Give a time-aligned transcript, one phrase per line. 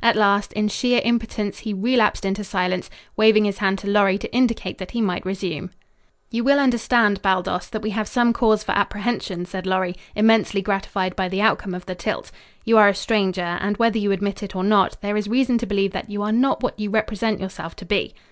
[0.00, 4.32] At last, in sheer impotence, he relapsed into silence, waving his hand to Lorry to
[4.32, 5.72] indicate that he might resume.
[6.30, 11.16] "You will understand, Baldos, that we have some cause for apprehension," said Lorry, immensely gratified
[11.16, 12.30] by the outcome of the tilt.
[12.64, 15.66] "You are a stranger; and, whether you admit it or not, there is reason to
[15.66, 18.14] believe that you are not what you represent yourself to be."